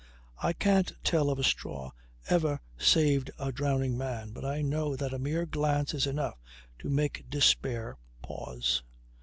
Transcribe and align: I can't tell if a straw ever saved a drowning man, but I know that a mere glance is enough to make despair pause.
I 0.41 0.53
can't 0.53 0.93
tell 1.03 1.29
if 1.31 1.37
a 1.37 1.43
straw 1.43 1.91
ever 2.27 2.59
saved 2.75 3.29
a 3.37 3.51
drowning 3.51 3.95
man, 3.95 4.31
but 4.31 4.43
I 4.43 4.63
know 4.63 4.95
that 4.95 5.13
a 5.13 5.19
mere 5.19 5.45
glance 5.45 5.93
is 5.93 6.07
enough 6.07 6.41
to 6.79 6.89
make 6.89 7.29
despair 7.29 7.99
pause. 8.23 8.81